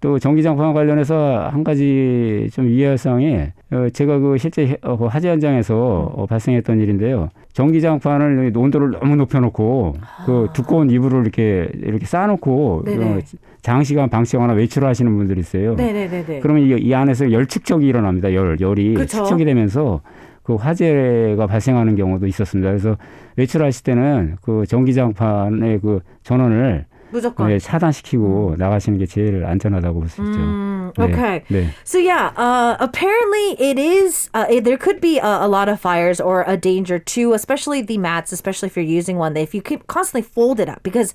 [0.00, 5.28] 또 전기장판 관련해서 한 가지 좀 이해사항에 어, 제가 그 실제 해- 어, 그 화재
[5.28, 7.28] 현장에서 어, 발생했던 일인데요.
[7.52, 9.94] 전기장판을 온도를 너무 높여놓고
[10.26, 12.90] 그 두꺼운 이불을 이렇게 이렇게 쌓아놓고 아.
[12.90, 13.04] 네네.
[13.14, 13.18] 어,
[13.62, 15.74] 장시간 방치하거나 외출하시는 분들이 있어요.
[15.76, 16.40] 네네네네.
[16.40, 18.34] 그러면 이, 이 안에서 열 축적이 일어납니다.
[18.34, 19.18] 열 열이 그쵸.
[19.18, 20.00] 축적이 되면서
[20.42, 22.70] 그 화재가 발생하는 경우도 있었습니다.
[22.70, 22.96] 그래서
[23.36, 27.50] 외출하실 때는 그 전기장판의 그 전원을 무조건.
[27.50, 30.38] 예, 차단시키고 나가시는 게 제일 안전하다고 볼 수 있죠.
[30.38, 31.42] Mm, 네, okay.
[31.50, 31.68] 네.
[31.84, 34.30] So yeah, uh, apparently it is.
[34.32, 37.82] Uh, it- there could be a, a lot of fires or a danger too, especially
[37.82, 39.36] the mats, especially if you're using one.
[39.36, 41.12] If you keep constantly fold it up, because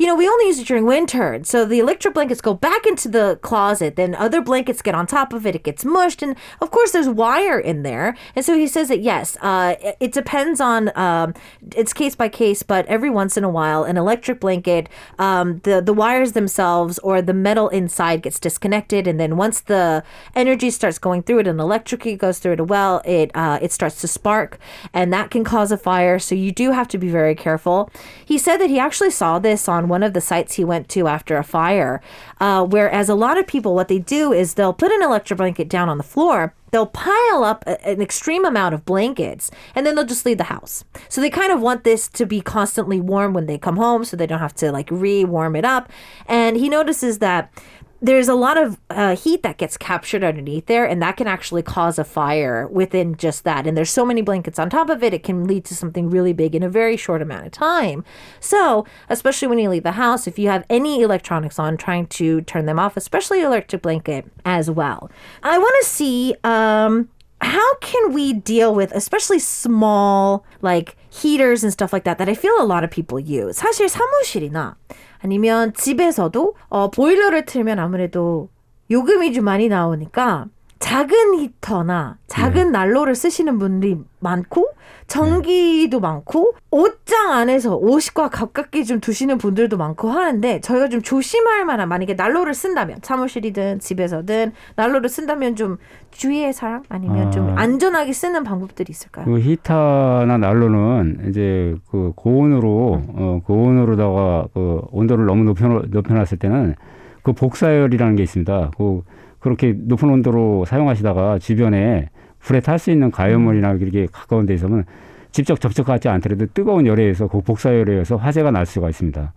[0.00, 3.06] you know we only use it during winter, so the electric blankets go back into
[3.06, 3.96] the closet.
[3.96, 5.54] Then other blankets get on top of it.
[5.54, 8.16] It gets mushed, and of course there's wire in there.
[8.34, 11.34] And so he says that yes, uh, it, depends on um,
[11.76, 15.82] it's case by case, but every once in a while, an electric blanket, um, the
[15.82, 20.02] the wires themselves or the metal inside gets disconnected, and then once the
[20.34, 24.00] energy starts going through it and electricity goes through it well, it uh, it starts
[24.00, 24.58] to spark,
[24.94, 26.18] and that can cause a fire.
[26.18, 27.90] So you do have to be very careful.
[28.24, 31.06] He said that he actually saw this on one of the sites he went to
[31.06, 32.00] after a fire,
[32.40, 35.68] uh, whereas a lot of people what they do is they'll put an electric blanket
[35.68, 40.04] down on the floor they'll pile up an extreme amount of blankets and then they'll
[40.04, 40.84] just leave the house.
[41.08, 44.16] So they kind of want this to be constantly warm when they come home so
[44.16, 45.90] they don't have to like re warm it up.
[46.26, 47.52] And he notices that
[48.01, 51.63] there's a lot of uh, heat that gets captured underneath there, and that can actually
[51.63, 53.65] cause a fire within just that.
[53.65, 56.33] And there's so many blankets on top of it, it can lead to something really
[56.33, 58.03] big in a very short amount of time.
[58.39, 62.41] So, especially when you leave the house, if you have any electronics on, trying to
[62.41, 65.09] turn them off, especially electric blanket as well.
[65.41, 67.09] I want to see um,
[67.41, 72.33] how can we deal with especially small like heaters and stuff like that that I
[72.33, 73.57] feel a lot of people use.
[73.57, 74.75] 사실 사무실이나
[75.22, 78.48] 아니면 집에서도 어, 보일러를 틀면 아무래도
[78.90, 80.46] 요금이 좀 많이 나오니까
[80.80, 84.70] 작은 히터나 작은 난로를 쓰시는 분들이 많고
[85.06, 91.88] 전기도 많고 옷장 안에서 옷과 가깝게 좀 두시는 분들도 많고 하는데 저희가 좀 조심할 만한
[91.88, 95.76] 만약에 난로를 쓴다면 사무실이든 집에서든 난로를 쓴다면 좀
[96.12, 97.60] 주의의 사항 아니면 좀 아.
[97.60, 99.26] 안전하게 쓰는 방법들이 있을까요?
[99.26, 106.74] 그 히터나 난로는 이제 그 고온으로 어 고온으로다가 그 온도를 너무 높여 높여놨을 때는
[107.22, 108.70] 그 복사열이라는 게 있습니다.
[108.78, 109.02] 그
[109.40, 114.84] 그렇게 높은 온도로 사용하시다가 주변에 불에 탈 수 있는 가연물이나 이렇게 가까운 데 있으면
[115.32, 119.32] 직접 접촉하지 않더라도 뜨거운 열에 의해서 그 복사 열에 의해서 화재가 날 수가 있습니다.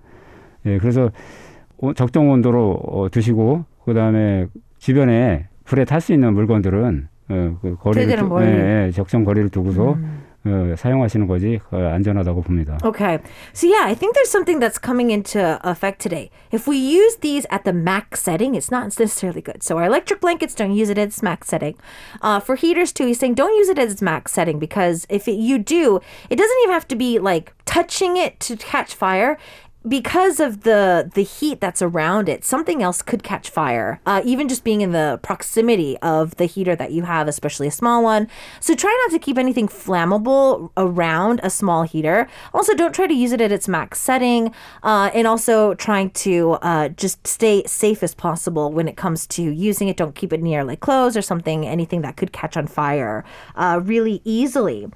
[0.66, 1.10] 예, 그래서
[1.78, 7.76] 오- 적정 온도로 어, 두시고 그 다음에 주변에 불에 탈 수 있는 물건들은 어, 그
[7.76, 8.30] 거리를 두-.
[8.48, 9.98] 예, 예, 적정 거리를 두고서
[10.47, 12.79] 어, 사용하시는 것이 어, 안전하다고 봅니다.
[12.85, 13.19] Okay.
[13.53, 16.31] So yeah, I think there's something that's coming into effect today.
[16.53, 19.63] If we use these at the max setting, it's not necessarily good.
[19.63, 21.75] So our electric blankets don't use it at its max setting.
[22.23, 25.29] Uh, for heaters too, he's saying don't use it at its max setting because if
[25.29, 29.39] it, you do, it doesn't even have to be like touching it to catch fire.
[29.86, 34.00] Because of the the heat that's around it, something else could catch fire.
[34.06, 37.72] Uh, even just being in the proximity of the heater that you have, especially a
[37.72, 38.30] small one.
[38.62, 42.30] So try not to keep anything flammable around a small heater.
[42.54, 44.54] Also, don't try to use it at its max setting.
[44.84, 49.44] Uh, and also trying to uh, just stay safe as possible when it comes to
[49.44, 49.98] using it.
[49.98, 53.82] Don't keep it near like clothes or something, anything that could catch on fire uh,
[53.84, 54.88] really easily.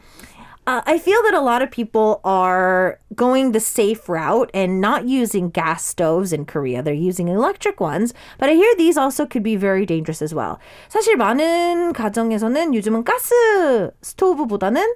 [0.66, 5.08] Uh, I feel that a lot of people are going the safe route and not
[5.08, 6.82] using gas stoves in Korea.
[6.82, 8.14] They're using electric ones.
[8.38, 10.58] But I hear these also could be very dangerous as well.
[10.88, 14.94] 사실 많은 가정에서는 요즘은 가스 스토브보다는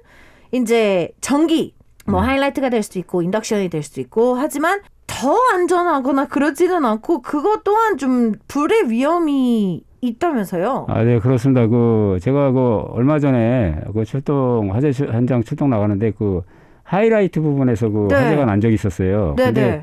[0.53, 6.85] 이제 전기, 뭐 하이라이트가 될 수도 있고 인덕션이 될 수도 있고 하지만 더 안전하거나 그러지는
[6.85, 10.86] 않고 그것 또한 좀 불의 위험이 있다면서요.
[10.88, 11.66] 아, 네, 그렇습니다.
[11.68, 16.42] 그 제가 그 얼마 전에 그 출동 화재 출- 현장 출동 나가는데 그
[16.82, 18.16] 하이라이트 부분에서 그 네.
[18.16, 19.34] 화재가 난 적이 있었어요.
[19.36, 19.52] 네네.
[19.52, 19.82] 근데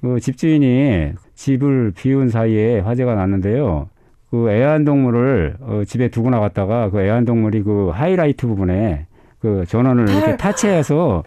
[0.00, 3.88] 그 집주인이 집을 비운 사이에 화재가 났는데요.
[4.30, 9.06] 그 애완동물을 어, 집에 두고 나갔다가 그 애완동물이 그 하이라이트 부분에
[9.38, 11.22] 그 전원을 이렇게 타치해서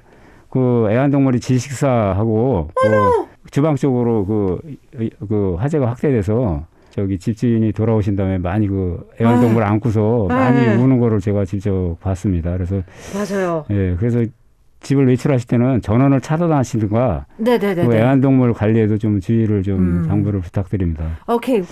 [0.50, 4.60] 그 애완동물이 질식사하고 그 주방 쪽으로 그,
[5.28, 10.76] 그 화재가 확대돼서 저기 집주인이 돌아오신 다음에 많이 그 애완동물 안고서 많이 네.
[10.76, 12.52] 우는 거를 제가 직접 봤습니다.
[12.52, 12.84] 그래서
[13.16, 13.66] 맞아요.
[13.72, 14.24] 예, 그래서
[14.82, 17.88] 집을 외출하실 때는 전원을 차단하시든가 네네네.
[17.88, 20.08] 그 애완동물 관리에도 좀 주의를 좀 음.
[20.08, 21.18] 당부를 부탁드립니다.
[21.28, 21.66] Okay.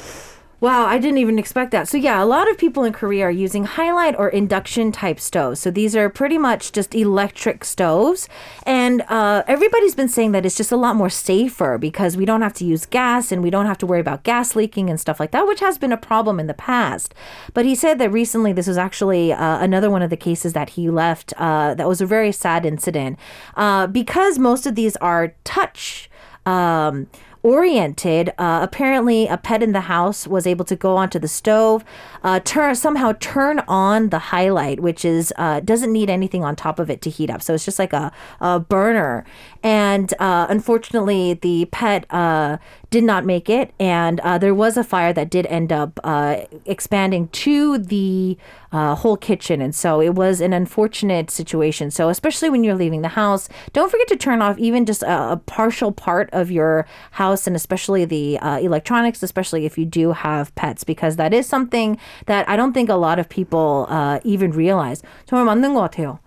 [0.61, 1.87] Wow, I didn't even expect that.
[1.87, 5.59] So yeah, a lot of people in Korea are using highlight or induction type stoves.
[5.59, 8.29] So these are pretty much just electric stoves,
[8.63, 12.43] and uh, everybody's been saying that it's just a lot more safer because we don't
[12.43, 15.19] have to use gas and we don't have to worry about gas leaking and stuff
[15.19, 17.15] like that, which has been a problem in the past.
[17.55, 20.69] But he said that recently this was actually uh, another one of the cases that
[20.71, 21.33] he left.
[21.37, 23.17] Uh, that was a very sad incident
[23.55, 26.07] uh, because most of these are touch.
[26.45, 27.07] Um,
[27.43, 28.29] oriented.
[28.37, 31.83] Uh, apparently, a pet in the house was able to go onto the stove,
[32.23, 36.89] uh, somehow turn on the highlight, which is uh, doesn't need anything on top of
[36.89, 37.41] it to heat up.
[37.41, 39.25] So it's just like a, a burner.
[39.63, 42.57] And uh, unfortunately, the pet uh,
[42.89, 46.37] did not make it, and uh, there was a fire that did end up uh,
[46.65, 48.37] expanding to the
[48.73, 51.91] whole kitchen, and so it was an unfortunate situation.
[51.91, 55.33] So especially when you're leaving the house, don't forget to turn off even just a,
[55.33, 60.55] a partial part of your house, and especially the electronics, especially if you do have
[60.55, 64.50] pets, because that is something that I don't think a lot of people uh, even
[64.50, 65.02] realize.
[65.26, 66.18] 정말 맞는 것 같아요.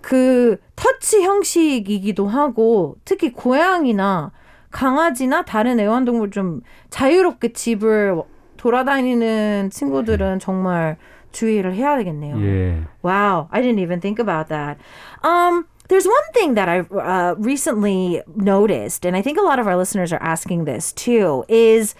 [0.00, 4.30] 그 터치 형식이기도 하고 특히 고양이나
[4.70, 6.60] 강아지나 다른 애완동물 좀
[6.90, 8.22] 자유롭게 집을
[8.56, 10.96] 돌아다니는 친구들은 정말
[11.32, 12.36] 주의를 해야 되겠네요.
[12.40, 12.82] 예.
[13.02, 14.78] Wow, I didn't even think about that.
[15.22, 19.66] Um, there's one thing that I uh, recently noticed, and I think a lot of
[19.66, 21.94] our listeners are asking this too, is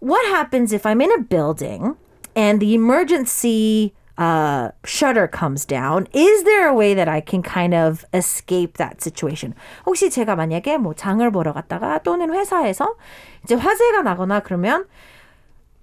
[0.00, 1.96] what happens if I'm in a building
[2.35, 6.07] and the emergency uh, shutter comes down?
[6.13, 9.53] Is there a way that I can kind of escape that situation?
[9.85, 12.95] 혹시 제가 만약에 뭐 장을 보러 갔다가 또는 회사에서
[13.43, 14.85] 이제 화재가 나거나 그러면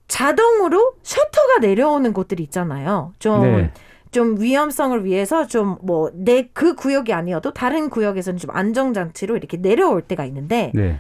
[0.09, 3.12] 자동으로 셔터가 내려오는 곳들이 있잖아요.
[3.19, 3.71] 좀 네.
[4.11, 9.57] 좀 위험성을 위해서 좀 뭐 내 그 구역이 아니어도 다른 구역에서는 좀 안정 장치로 이렇게
[9.57, 10.99] 내려올 때가 있는데 네.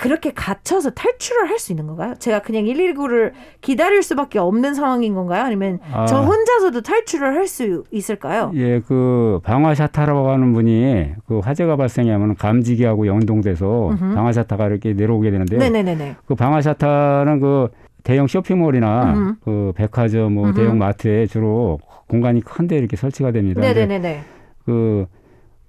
[0.00, 2.14] 그렇게 갇혀서 탈출을 할 수 있는 건가요?
[2.18, 5.44] 제가 그냥 119를 기다릴 수밖에 없는 상황인 건가요?
[5.44, 6.06] 아니면 아.
[6.06, 8.50] 저 혼자서도 탈출을 할 수 있을까요?
[8.54, 15.58] 예, 그 방화샤타라고 하는 분이 그 화재가 발생하면 감지기하고 연동돼서 방화샤타가 이렇게 내려오게 되는데요.
[15.60, 16.16] 네네네네.
[16.24, 17.68] 그 방화샤타는 그
[18.02, 19.34] 대형 쇼핑몰이나 음흠.
[19.44, 23.60] 그 백화점, 뭐 대형 마트에 주로 공간이 큰데 이렇게 설치가 됩니다.
[23.60, 24.20] 근데 네네네네.
[24.64, 25.06] 그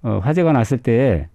[0.04, 1.28] 어, 화재가 났을 때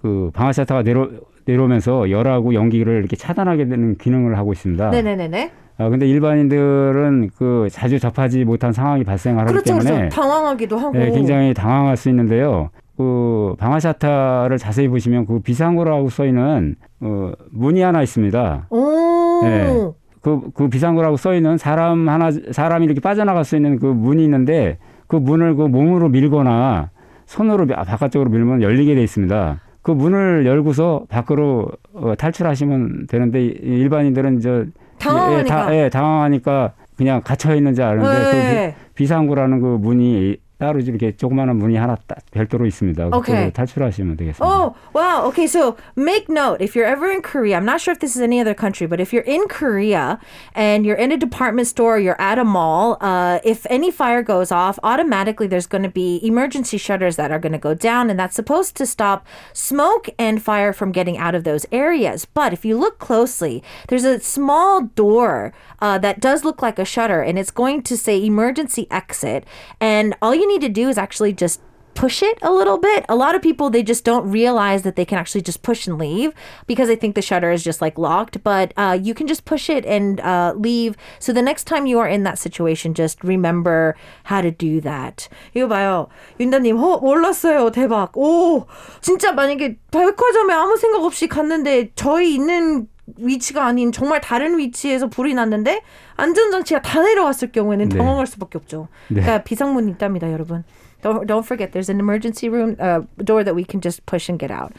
[0.00, 1.08] 그 방화샤타가 내려
[1.50, 4.90] 내려오면서 열하고 연기를 이렇게 차단하게 되는 기능을 하고 있습니다.
[4.90, 5.50] 네네네네.
[5.78, 10.14] 아 근데 일반인들은 그 자주 접하지 못한 상황이 발생하기 그렇죠, 때문에 그렇죠.
[10.16, 10.92] 당황하기도 하고.
[10.98, 12.70] 네, 굉장히 당황할 수 있는데요.
[12.96, 18.66] 그 방화샤타를 자세히 보시면 그 비상구라고 써 있는 어, 문이 하나 있습니다.
[18.68, 19.40] 오.
[19.42, 19.90] 네.
[20.20, 24.76] 그, 그 비상구라고 써 있는 사람 하나 사람이 이렇게 빠져나갈 수 있는 그 문이 있는데
[25.06, 26.90] 그 문을 그 몸으로 밀거나
[27.24, 29.60] 손으로 미- 바깥쪽으로 밀면 열리게 돼 있습니다.
[29.82, 34.64] 그 문을 열고서 밖으로 어, 탈출하시면 되는데 이- 일반인들은 저
[34.98, 35.38] 당황하니까.
[35.40, 38.74] 예, 다- 예, 당황하니까 그냥 갇혀 있는 줄 아는데 그 네.
[38.94, 43.07] 비, 상구라는 그 문이 따로 이렇게 조그마한 문이 하나 따- 별도로 있습니다.
[43.07, 43.19] 오케이.
[43.21, 44.39] 그쪽으로 탈출하시면 되겠습니다.
[44.45, 45.27] Oh, wow.
[45.27, 48.21] Okay, so make note if you're ever in Korea, I'm not sure if this is
[48.21, 50.17] any other country, but if you're in Korea
[50.55, 54.49] and you're in a department store, you're at a mall, uh, if any fire goes
[54.49, 58.17] off, automatically there's going to be emergency shutters that are going to go down, and
[58.17, 62.23] that's supposed to stop smoke and fire from getting out of those areas.
[62.23, 66.85] But if you look closely, there's a small door uh, that does look like a
[66.85, 69.43] shutter, and it's going to say emergency exit.
[69.81, 71.61] And all you need to do is actually just
[71.95, 73.05] push it a little bit.
[73.07, 75.97] A lot of people they just don't realize that they can actually just push and
[75.97, 76.33] leave
[76.67, 78.43] because they think the shutter is just like locked.
[78.43, 80.95] But uh, you can just push it and uh, leave.
[81.19, 83.95] So the next time you are in that situation, just remember
[84.25, 85.29] how to do that.
[85.55, 86.77] 이거 봐요, 윤다님.
[86.77, 87.71] 어, 몰랐어요.
[87.71, 88.11] 대박.
[88.17, 88.67] 오,
[89.01, 95.33] 진짜 만약에 백화점에 아무 생각 없이 갔는데 저희 있는 위치가 아닌 정말 다른 위치에서 불이
[95.35, 95.81] 났는데
[96.20, 97.98] 안전장치가 다 내려왔을 경우에는 네.
[97.98, 98.88] 당황할 수밖에 없죠.
[99.08, 99.20] 네.
[99.20, 100.64] 그러니까 비상문이 있답니다, 여러분.
[101.02, 104.38] Don't don't forget, there's an emergency room uh, door that we can just push and
[104.38, 104.72] get out.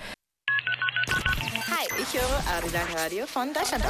[1.67, 3.83] Hi, ich höre Arida Radio von Deutschland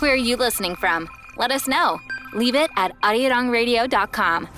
[0.00, 1.08] Where are you listening from?
[1.36, 2.00] Let us know.
[2.32, 4.48] Leave it at arierangradio.com.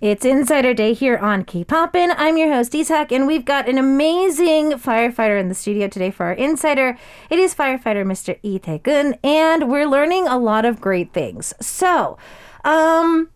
[0.00, 2.12] It's Insider Day here on K-Poppin'.
[2.16, 6.26] I'm your host, Isak, and we've got an amazing firefighter in the studio today for
[6.26, 6.98] our Insider.
[7.30, 8.38] It is firefighter Mr.
[8.42, 11.54] Lee Tae-gun, and we're learning a lot of great things.
[11.58, 12.18] So,
[12.64, 13.30] um,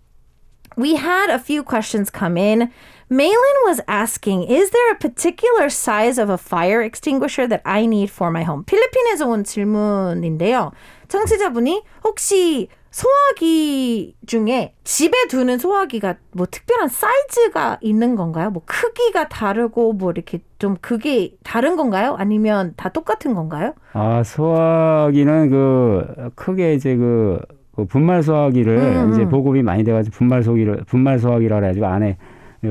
[0.77, 2.71] we had a few questions come in.
[3.11, 8.11] Malin was asking, is there a particular size of a fire extinguisher that I need
[8.11, 8.65] for my home?
[8.65, 10.73] 필리핀에서 온 질문인데요.
[11.09, 18.52] 청취자분이 혹시 소화기 중에 집에 두는 소화기가 뭐 특별한 사이즈가 있는 건가요?
[18.52, 22.16] 뭐 크기가 다르고 뭐 이렇게 좀 그게 다른 건가요?
[22.20, 23.74] 아니면 다 똑같은 건가요?
[23.94, 27.40] 아, 소화기는 그 크게 이제 그,
[27.76, 29.30] 그 분말 소화기를 음, 이제 음.
[29.30, 32.18] 보급이 많이 돼가지고 분말 소기를 분말 소화기라 그래가지고 안에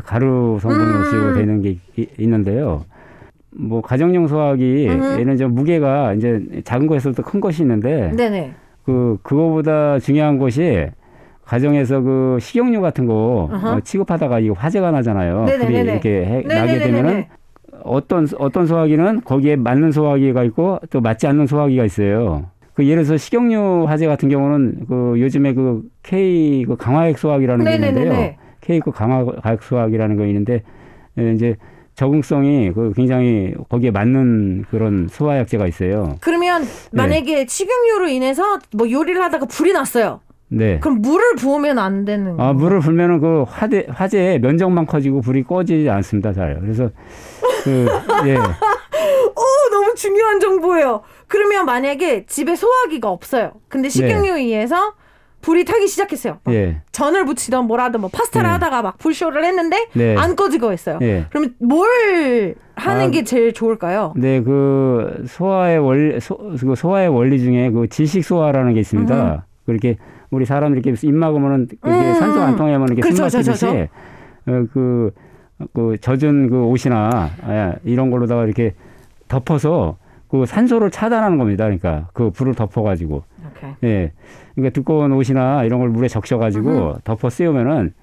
[0.05, 1.05] 가루 성분으로 음.
[1.05, 2.85] 쓰고 되는 게 이- 있는데요.
[3.51, 5.19] 뭐 가정용 소화기 음.
[5.19, 8.55] 얘는 좀 무게가 이제 작은 거에서도 큰 것이 있는데 네네.
[8.85, 10.87] 그 그거보다 중요한 것이
[11.45, 13.49] 가정에서 그 식용유 같은 거.
[13.53, 15.45] 어, 취급하다가 이거 화재가 나잖아요.
[15.45, 15.93] 불이 네네네네.
[15.93, 16.79] 이렇게 해- 나게.
[16.79, 17.25] 되면은
[17.85, 22.47] 어떤 어떤 소화기는 거기에 맞는 소화기가 있고 또 맞지 않는 소화기가 있어요.
[22.75, 27.75] 그 예를 들어서 식용유 화재 같은 경우는 그 요즘에 그 K 그 강화액 소화기라는 게
[27.75, 28.35] 있는데요.
[28.61, 30.63] K 그 강화액 소화기라는 거 있는데
[31.19, 31.57] 예, 이제
[31.95, 36.17] 적응성이 그 굉장히 거기에 맞는 그런 소화약제가 있어요.
[36.21, 40.21] 그러면 만약에 식용유로 인해서 뭐 요리를 하다가 불이 났어요.
[40.49, 40.79] 네.
[40.81, 42.53] 그럼 물을 부으면 안 되는 아, 거.
[42.55, 46.61] 물을 불면은 그 화재, 화재에 면적만 커지고 불이 꺼지지 않습니다, 잘.
[46.61, 46.91] 그래서,
[47.65, 47.87] 그,
[48.29, 48.37] 예.
[48.37, 51.03] 오, 너무 중요한 정보예요.
[51.27, 53.53] 그러면 만약에 집에 소화기가 없어요.
[53.69, 54.93] 근데 식용유에 의해서
[55.43, 56.39] 불이 타기 시작했어요.
[56.45, 56.81] 막 예.
[56.93, 58.53] 전을 부치던 뭐라든 뭐 파스타를 네.
[58.53, 60.17] 하다가 막 불쇼를 했는데 네.
[60.17, 60.99] 안 꺼지고 있어요.
[61.03, 61.27] 예.
[61.29, 64.15] 그러면 뭘 하는 아, 게 제일 좋을까요?
[64.17, 69.47] 네, 그 소화의 원리, 소, 그 소화의 원리 중에 그 지식 소화라는 게 있습니다.
[69.67, 69.97] 그렇게
[70.31, 72.15] 우리 사람들이 이렇게 입 막으면은 음.
[72.15, 73.67] 산소 안 통하면 이렇게 그렇죠, 숨 막히듯이
[74.47, 75.11] 어, 그,
[75.75, 78.75] 그 젖은 그 옷이나 아, 이런 걸로다가 이렇게
[79.29, 81.65] 덮어서 그 산소를 차단하는 겁니다.
[81.65, 83.25] 그러니까 그 불을 덮어가지고
[83.63, 83.91] 오케이.
[83.91, 84.13] 예,
[84.55, 87.95] 그러니까 두꺼운 옷이나 이런 걸 물에 적셔가지고 덮어 씌우면은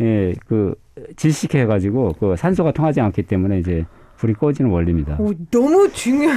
[0.00, 0.74] 예, 그
[1.16, 3.84] 질식해가지고 그 산소가 통하지 않기 때문에 이제
[4.18, 5.16] 불이 꺼지는 원리입니다.
[5.20, 6.28] 오, 너무 중요.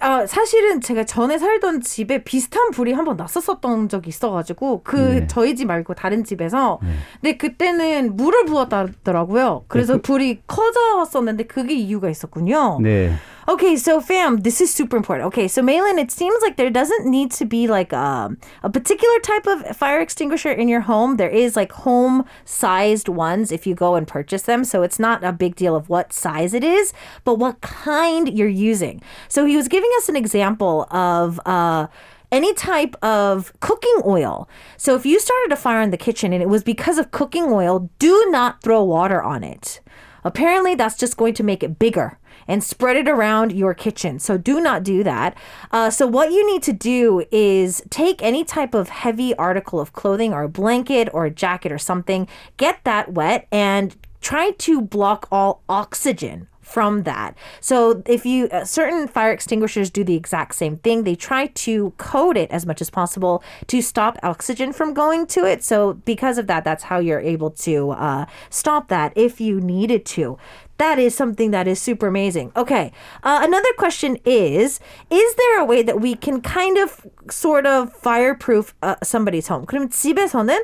[0.00, 5.26] 아, 사실은 제가 전에 살던 집에 비슷한 불이 한번 났었었던 적이 있어가지고 그 네.
[5.28, 6.80] 저희 집 말고 다른 집에서
[7.20, 9.64] 근데 그때는 물을 부었다더라고요.
[9.68, 12.80] 그래서 불이 커졌었는데 그게 이유가 있었군요.
[12.82, 13.12] 네.
[13.48, 15.26] Okay, so fam, this is super important.
[15.26, 19.18] Okay, so Malin, it seems like there doesn't need to be like um, a particular
[19.18, 21.16] type of fire extinguisher in your home.
[21.16, 24.64] There is like home sized ones if you go and purchase them.
[24.64, 26.92] So it's not a big deal of what size it is,
[27.24, 29.02] but what kind you're using.
[29.28, 31.88] So he was giving us an example of uh,
[32.30, 34.48] any type of cooking oil.
[34.76, 37.46] So if you started a fire in the kitchen and it was because of cooking
[37.46, 39.80] oil, do not throw water on it.
[40.24, 42.20] Apparently, that's just going to make it bigger
[42.52, 44.18] and spread it around your kitchen.
[44.18, 45.34] So do not do that.
[45.70, 49.94] Uh, so what you need to do is take any type of heavy article of
[49.94, 54.82] clothing or a blanket or a jacket or something, get that wet, and try to
[54.82, 57.36] block all oxygen from that.
[57.60, 61.90] So if you uh, certain fire extinguishers do the exact same thing, they try to
[61.98, 65.62] coat it as much as possible to stop oxygen from going to it.
[65.62, 70.06] So because of that, that's how you're able to uh, stop that if you needed
[70.16, 70.38] to.
[70.78, 72.50] That is something that is super amazing.
[72.56, 72.90] Okay.
[73.22, 74.80] Uh, another question is
[75.10, 79.64] Is there a way that we can kind of sort of fireproof uh, somebody's home?
[79.66, 80.58] 그럼 집에서는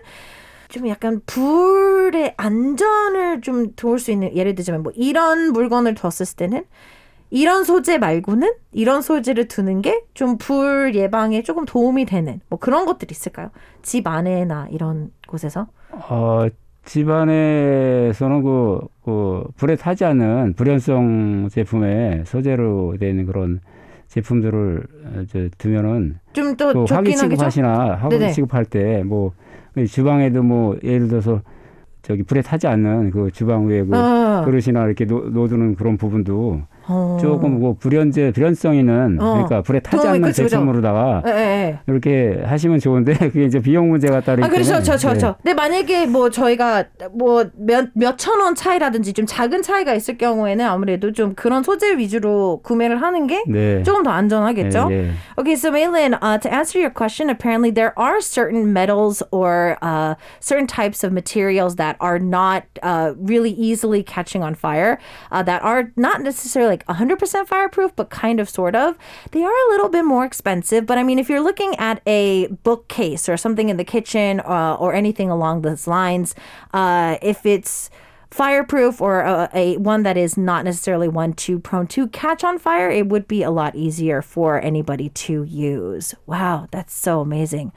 [0.68, 6.64] 좀 약간 불의 안전을 좀 도울 수 있는 예를 들자면 뭐 이런 물건을 뒀을 때는
[7.30, 12.86] 이런 소재 말고는 이런 소재를 두는 게 좀 불 예방에 조금 도움이 되는 뭐 그런
[12.86, 13.50] 것들이 있을까요?
[13.82, 15.68] 집 안에나 이런 곳에서?
[15.90, 16.46] 어,
[16.88, 23.60] 집안에서는 그, 그, 불에 타지 않는 불연성 제품의 소재로 되는 그런
[24.08, 27.14] 제품들을 어, 저, 두면은 좀그또 화기?
[27.14, 28.32] 취급하시나 화기.
[28.32, 29.32] 취급할 때 뭐
[29.86, 31.42] 주방에도 뭐 예를 들어서
[32.02, 34.42] 저기 불에 타지 않는 그 주방 위에 그 어.
[34.44, 37.18] 그릇이나 이렇게 놓, 놓두는 그런 부분도 어.
[37.20, 39.32] 조금 뭐 불연제 불연성 있는 어.
[39.34, 40.48] 그러니까 불에 타지 않는 그쵸.
[40.48, 41.78] 제품으로다가 예, 예, 예.
[41.86, 45.18] 이렇게 하시면 좋은데 그게 이제 비용 문제가 따르기 아, 그렇죠, 때문에 저, 저, 네.
[45.18, 45.36] 저.
[45.42, 51.12] 근데 만약에 뭐 저희가 뭐 몇, 몇천 원 차이라든지 좀 작은 차이가 있을 경우에는 아무래도
[51.12, 53.82] 좀 그런 소재 위주로 구매를 하는 게 네.
[53.82, 54.88] 조금 더 안전하겠죠?
[54.90, 55.10] 예, 예.
[55.38, 60.14] Okay, so Maylin, uh, to answer your question, apparently there are certain metals or uh,
[60.40, 64.98] certain types of materials that are not uh, really easily catching on fire,
[65.30, 68.97] uh, that are not necessarily like 100% fireproof, but kind of sort of.
[69.31, 72.47] They are a little bit more expensive, but I mean, if you're looking at a
[72.63, 76.35] bookcase or something in the kitchen uh, or anything along those lines,
[76.73, 77.89] uh, if it's
[78.31, 82.57] fireproof or a, a one that is not necessarily one too prone to catch on
[82.57, 86.15] fire, it would be a lot easier for anybody to use.
[86.25, 87.71] Wow, that's so amazing.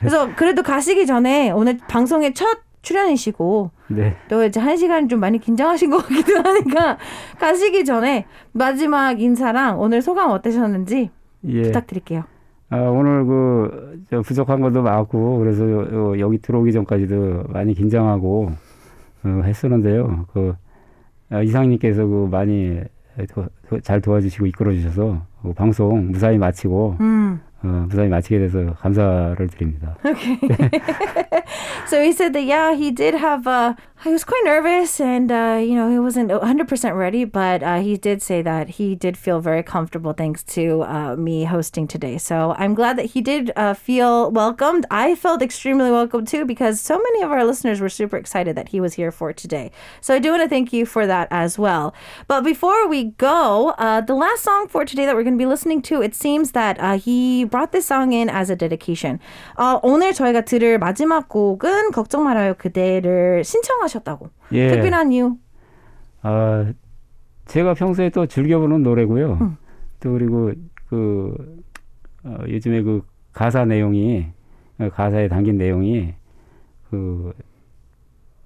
[0.00, 4.15] 그래서 그래도 가시기 전에 오늘 방송의 첫 출연이시고 네.
[4.29, 6.97] 또 이제 한 시간 좀 많이 긴장하신 것 같기도 하니까
[7.39, 11.09] 가시기 전에 마지막 인사랑 오늘 소감 어떠셨는지
[11.47, 11.61] 예.
[11.63, 12.23] 부탁드릴게요.
[12.69, 18.51] 아, 오늘 그, 저 부족한 것도 많고, 그래서 여기 들어오기 전까지도 많이 긴장하고,
[19.23, 20.25] 어, 했었는데요.
[20.33, 20.55] 그,
[21.29, 22.81] 아, 이상님께서 그 많이
[23.29, 27.39] 도, 도- 잘 도와주시고 이끌어주셔서, 그 방송 무사히 마치고, 음.
[27.65, 29.97] 어, 무사히 마치게 돼서 감사를 드립니다.
[31.87, 33.73] So he said that yeah, he did have uh
[34.04, 37.96] he was quite nervous and uh you know, he wasn't 100% ready, but uh he
[37.96, 42.16] did say that he did feel very comfortable thanks to uh me hosting today.
[42.18, 44.86] So I'm glad that he did uh feel welcomed.
[44.90, 48.68] I felt extremely welcome too because so many of our listeners were super excited that
[48.70, 49.70] he was here for today.
[50.00, 51.94] So I do want to thank you for that as well.
[52.26, 55.46] But before we go, uh the last song for today that we're going to be
[55.46, 59.18] listening to, it seems that uh he brought this song in as a dedication.
[59.58, 64.29] 어, 오늘 저희가 들을 마지막 곡은 걱정 말아요 그대를 신청 하셨다고.
[64.51, 64.69] 예.
[64.69, 65.37] 특별한 이유.
[66.21, 66.73] 아,
[67.45, 69.57] 제가 평소에 또 즐겨 부르는 노래고요.
[70.01, 70.51] 또 그리고
[70.89, 71.63] 그
[72.23, 73.01] 어, 요즘에 그
[73.33, 74.27] 가사 내용이
[74.79, 76.13] 어, 가사에 담긴 내용이
[76.89, 77.33] 그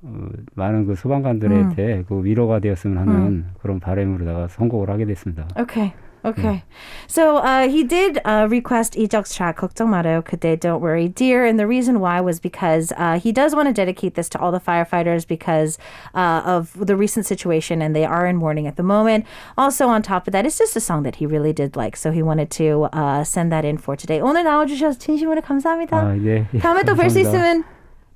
[0.01, 5.47] 어, 많은 그 소방관들한테 그 위로가 되었으면 하는 그런 바람으로다가 선곡을 하게 됐습니다.
[5.57, 5.93] Okay.
[6.24, 6.64] Okay.
[7.06, 11.60] So uh, he did uh, request Ijok's track 걱정 말아요 그대 Don't Worry Dear and
[11.60, 14.58] the reason why was because uh, he does want to dedicate this to all the
[14.58, 15.76] firefighters because
[16.14, 19.26] uh, of the recent situation and they are in mourning at the moment.
[19.58, 22.10] Also on top of that it's just a song that he really did like so
[22.10, 24.18] he wanted to uh, send that in for today.
[24.18, 25.94] 오늘 나와주셔서 진심으로 감사합니다.
[25.94, 26.46] 아, 네.
[26.58, 27.20] 다음에 또 뵐 수 감사합니다.
[27.20, 27.64] 있으면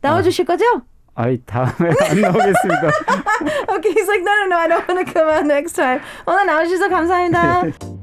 [0.00, 0.64] 나와주실 거죠?
[1.15, 2.87] 아이 다음에 안 나오겠습니다.
[3.69, 6.01] Okay, he's like, no, no, no, I don't want to come out next time.
[6.25, 8.02] 오늘 나와주셔서 감사합니다.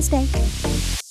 [0.01, 1.10] Wednesday.